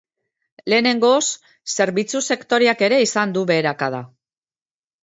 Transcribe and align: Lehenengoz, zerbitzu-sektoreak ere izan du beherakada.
Lehenengoz, 0.73 1.19
zerbitzu-sektoreak 1.77 2.85
ere 2.89 3.01
izan 3.09 3.39
du 3.39 3.47
beherakada. 3.55 4.03